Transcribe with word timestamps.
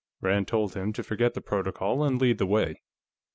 Rand 0.19 0.47
told 0.47 0.73
him 0.73 0.93
to 0.93 1.03
forget 1.03 1.35
the 1.35 1.41
protocol 1.41 2.03
and 2.03 2.19
lead 2.19 2.39
the 2.39 2.47
way. 2.47 2.81